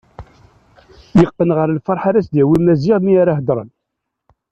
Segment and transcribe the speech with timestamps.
[1.19, 3.69] Yeqqen ɣer lferḥ ara s-d-yawi Maziɣ mi ara heddren.